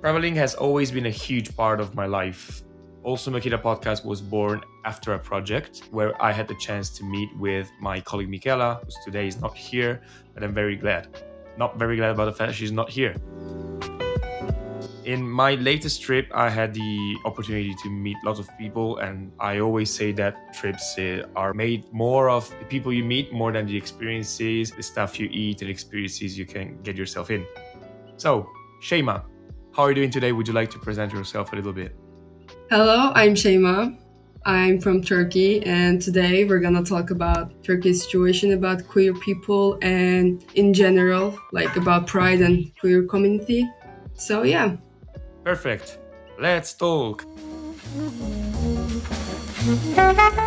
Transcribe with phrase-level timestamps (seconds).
[0.00, 2.62] Traveling has always been a huge part of my life.
[3.02, 7.28] Also, Mokita Podcast was born after a project where I had the chance to meet
[7.36, 10.00] with my colleague Michaela, who today is not here,
[10.32, 11.22] but I'm very glad.
[11.58, 13.14] Not very glad about the fact she's not here.
[15.04, 19.58] In my latest trip, I had the opportunity to meet lots of people, and I
[19.58, 23.66] always say that trips uh, are made more of the people you meet more than
[23.66, 27.44] the experiences, the stuff you eat, and experiences you can get yourself in.
[28.16, 28.48] So,
[28.80, 29.24] Seyma,
[29.72, 30.32] how are you doing today?
[30.32, 31.94] Would you like to present yourself a little bit?
[32.70, 33.96] Hello, I'm Seyma.
[34.46, 40.44] I'm from Turkey, and today we're gonna talk about Turkey's situation about queer people and
[40.54, 43.68] in general, like about pride and queer community.
[44.14, 44.76] So yeah.
[45.44, 45.98] Perfect.
[46.38, 47.24] Let's talk.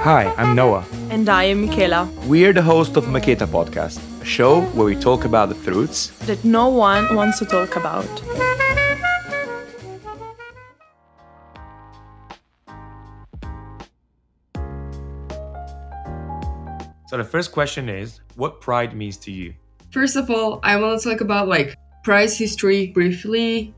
[0.03, 0.85] Hi, I'm Noah.
[1.09, 2.09] And I am Michaela.
[2.25, 6.43] We're the host of Mokita Podcast, a show where we talk about the truths that
[6.43, 8.09] no one wants to talk about.
[17.13, 19.53] So the first question is, what pride means to you?
[19.91, 23.71] First of all, I want to talk about like pride's history briefly.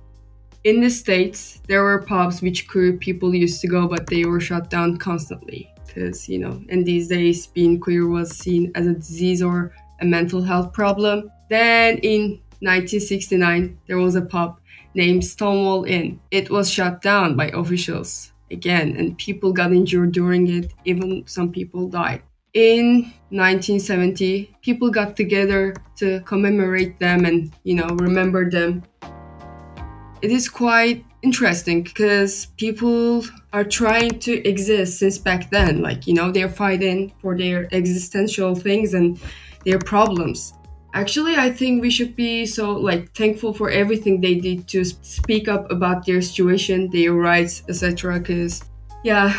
[0.64, 4.40] In the States, there were pubs which queer people used to go, but they were
[4.40, 5.70] shut down constantly.
[5.86, 10.06] Because, you know, in these days, being queer was seen as a disease or a
[10.06, 11.30] mental health problem.
[11.50, 14.62] Then in 1969, there was a pub
[14.94, 16.22] named Stonewall Inn.
[16.32, 21.52] It was shut down by officials again, and people got injured during it, even some
[21.52, 22.22] people died
[22.56, 28.82] in 1970 people got together to commemorate them and you know remember them.
[30.22, 36.14] It is quite interesting because people are trying to exist since back then like you
[36.14, 39.20] know they're fighting for their existential things and
[39.66, 40.54] their problems.
[40.94, 45.50] Actually i think we should be so like thankful for everything they did to speak
[45.50, 48.64] up about their situation their rights etc because
[49.04, 49.36] yeah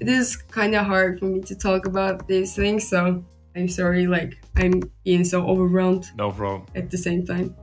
[0.00, 2.88] it is kind of hard for me to talk about these things.
[2.88, 3.24] So
[3.54, 6.06] I'm sorry, like I'm being so overwhelmed.
[6.16, 6.66] No problem.
[6.74, 7.56] At the same time.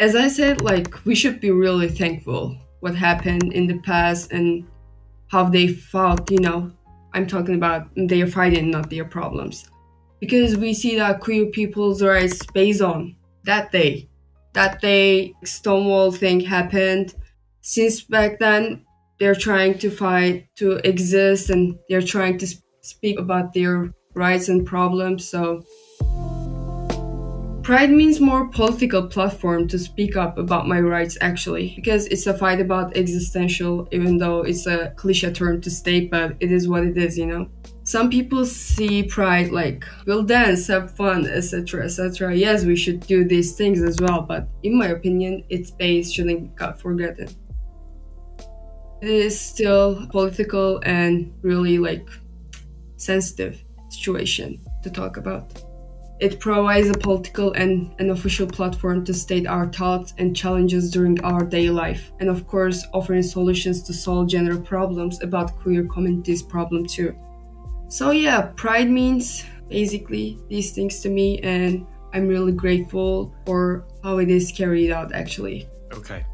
[0.00, 4.64] As I said, like we should be really thankful what happened in the past and
[5.28, 6.72] how they fought, you know.
[7.12, 9.68] I'm talking about their fighting, not their problems.
[10.20, 14.08] Because we see that queer people's rights based on that day.
[14.52, 17.14] That day Stonewall thing happened
[17.68, 18.82] since back then
[19.20, 22.46] they're trying to fight to exist and they're trying to
[22.80, 25.62] speak about their rights and problems so.
[27.62, 32.32] Pride means more political platform to speak up about my rights actually because it's a
[32.32, 36.84] fight about existential even though it's a cliche term to state but it is what
[36.84, 37.50] it is you know?
[37.84, 43.24] Some people see pride like we'll dance have fun etc etc yes we should do
[43.24, 47.28] these things as well but in my opinion its base shouldn't get forgotten
[49.00, 52.08] it is still political and really like
[52.96, 55.62] sensitive situation to talk about.
[56.20, 61.22] It provides a political and an official platform to state our thoughts and challenges during
[61.22, 66.42] our day life, and of course, offering solutions to solve general problems about queer communities'
[66.42, 67.16] problem too.
[67.88, 74.18] So yeah, pride means basically these things to me, and I'm really grateful for how
[74.18, 75.68] it is carried out actually.
[75.92, 76.26] Okay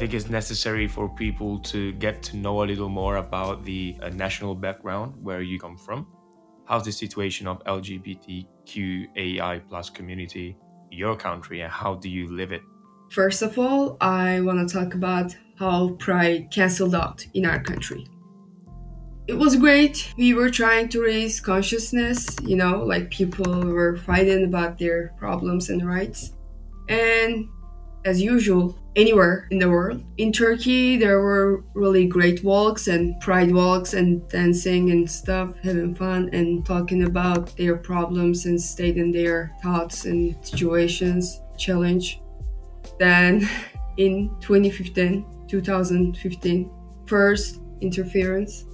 [0.00, 4.08] think it's necessary for people to get to know a little more about the uh,
[4.08, 6.06] national background where you come from.
[6.64, 10.56] How's the situation of LGBTQAI plus community
[10.90, 12.62] your country and how do you live it?
[13.10, 18.06] First of all, I want to talk about how Pride canceled out in our country.
[19.28, 20.14] It was great.
[20.16, 25.68] We were trying to raise consciousness, you know, like people were fighting about their problems
[25.68, 26.32] and rights.
[26.88, 27.50] And
[28.04, 30.02] as usual, anywhere in the world.
[30.18, 35.94] In Turkey, there were really great walks and pride walks and dancing and stuff, having
[35.94, 42.20] fun and talking about their problems and stating their thoughts and situations, challenge.
[42.98, 43.48] Then
[43.96, 46.70] in 2015, 2015,
[47.06, 48.64] first interference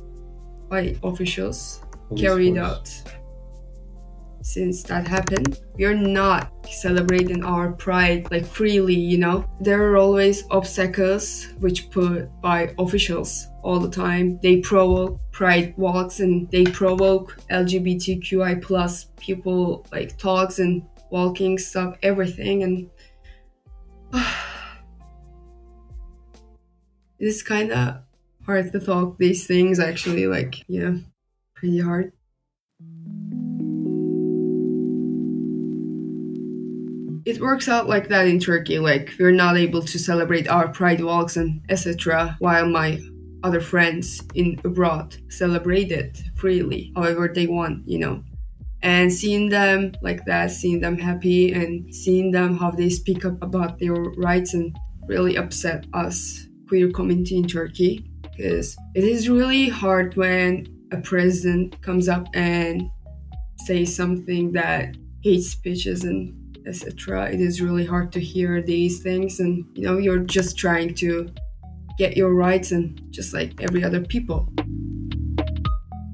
[0.68, 3.02] by officials Police carried force.
[3.06, 3.12] out
[4.46, 5.60] since that happened.
[5.76, 9.44] We're not celebrating our pride like freely you know?
[9.60, 14.38] There are always obstacles which put by officials all the time.
[14.42, 21.96] They provoke pride walks and they provoke lgbtqi plus people like talks and walking stuff
[22.02, 22.88] everything and
[27.18, 27.96] it's kind of
[28.44, 30.94] hard to talk these things actually like yeah
[31.54, 32.12] pretty hard
[37.36, 38.78] it works out like that in Turkey.
[38.78, 42.36] Like we're not able to celebrate our pride walks and etc.
[42.38, 43.00] While my
[43.42, 48.22] other friends in abroad celebrate it freely, however they want, you know.
[48.82, 53.42] And seeing them like that, seeing them happy, and seeing them how they speak up
[53.42, 54.74] about their rights and
[55.06, 61.80] really upset us queer community in Turkey because it is really hard when a president
[61.82, 62.82] comes up and
[63.66, 66.34] says something that hate speeches and
[66.66, 67.30] etc.
[67.30, 71.30] It is really hard to hear these things, and you know, you're just trying to
[71.98, 74.48] get your rights and just like every other people.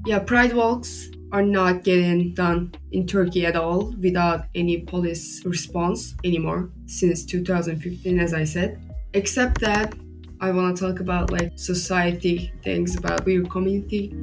[0.05, 6.13] Yeah, pride walks are not getting done in Turkey at all without any police response
[6.23, 8.79] anymore since 2015, as I said.
[9.13, 9.93] Except that
[10.39, 14.13] I want to talk about like society things about queer community.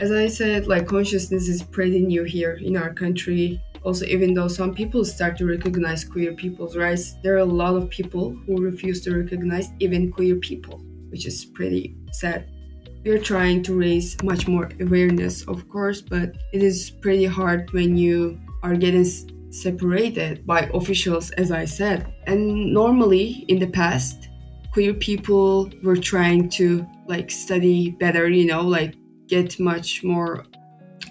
[0.00, 4.48] As I said, like consciousness is pretty new here in our country also even though
[4.48, 8.60] some people start to recognize queer people's rights there are a lot of people who
[8.60, 10.80] refuse to recognize even queer people
[11.10, 12.48] which is pretty sad.
[13.04, 17.96] We're trying to raise much more awareness of course but it is pretty hard when
[17.96, 19.06] you are getting
[19.50, 22.12] separated by officials as i said.
[22.26, 24.28] And normally in the past
[24.72, 28.94] queer people were trying to like study better you know like
[29.26, 30.44] get much more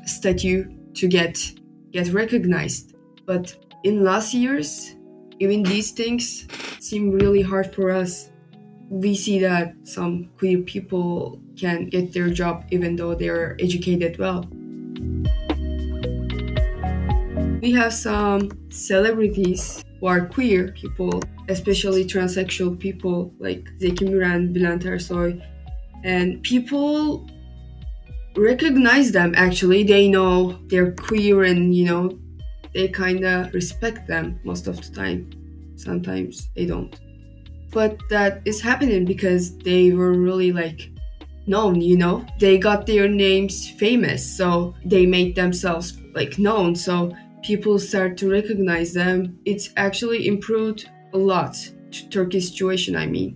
[0.06, 1.38] statue to get
[1.92, 2.96] get recognized.
[3.26, 4.96] But in last years,
[5.40, 6.48] even these things
[6.80, 8.32] seem really hard for us.
[8.90, 14.46] We see that some queer people can get their job even though they're educated well.
[17.62, 24.84] We have some celebrities who are queer people, especially transsexual people like Zeki Müren, Bülent
[24.84, 25.42] Ersoy,
[26.04, 27.30] and people
[28.40, 29.84] recognize them actually.
[29.84, 32.18] They know they're queer and you know
[32.74, 35.30] they kind of respect them most of the time.
[35.76, 37.00] Sometimes they don't.
[37.72, 40.90] But that is happening because they were really like
[41.48, 42.26] known you know?
[42.40, 46.76] They got their names famous so they made themselves like known.
[46.76, 47.12] So
[47.44, 49.40] people start to recognize them.
[49.46, 51.56] It's actually improved a lot
[51.92, 53.36] to turkey's situation i mean.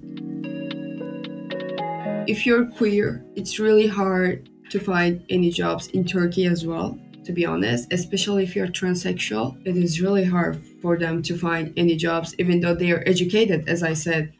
[2.28, 7.32] If you're queer it's really hard to find any jobs in Turkey as well, to
[7.32, 9.58] be honest, especially if you're transsexual.
[9.66, 13.68] It is really hard for them to find any jobs, even though they are educated,
[13.70, 14.34] as I said,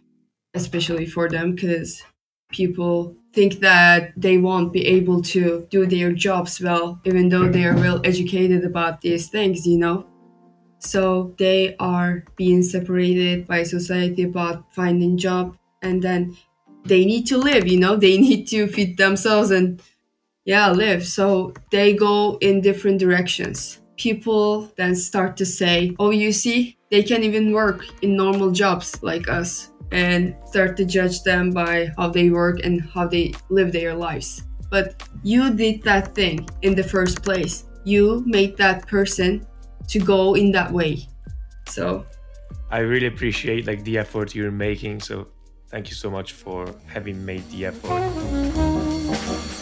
[0.54, 2.04] especially for them, because
[2.52, 7.66] people think that they won't be able to do their jobs well, even though they
[7.66, 10.06] are well educated about these things, you know?
[10.80, 16.38] So they are being separated by society about finding job and then
[16.86, 19.82] they need to live, you know, they need to feed themselves and
[20.46, 21.06] yeah live.
[21.06, 23.82] So they go in different directions.
[23.98, 29.02] People then start to say oh you see they can even work in normal jobs
[29.04, 33.72] like us and start to judge them by how they work and how they live
[33.72, 34.44] their lives.
[34.70, 37.66] But you did that thing in the first place.
[37.86, 39.46] You made that person
[39.90, 41.08] to go in that way.
[41.68, 42.06] So
[42.72, 45.02] i really appreciate like the effort you're making.
[45.02, 45.28] So
[45.70, 49.53] thank you so much for having made the effort